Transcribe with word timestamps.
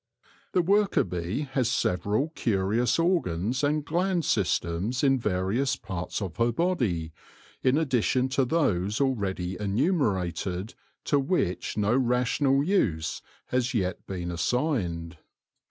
The 0.53 0.63
worker 0.63 1.03
bee 1.03 1.41
has 1.51 1.69
several 1.69 2.29
curious 2.29 2.97
organs 2.97 3.63
and 3.63 3.85
gland 3.85 4.25
systems 4.25 5.03
in 5.03 5.19
various 5.19 5.75
parts 5.75 6.23
of 6.23 6.37
her 6.37 6.51
body, 6.51 7.13
in 7.61 7.77
addition 7.77 8.27
to 8.29 8.43
those 8.43 8.97
alread3' 8.97 9.57
enumerated, 9.57 10.73
to 11.03 11.19
which 11.19 11.77
no 11.77 11.95
rational 11.95 12.63
use 12.63 13.21
has 13.49 13.75
yet 13.75 14.07
been 14.07 14.31
assigned. 14.31 15.17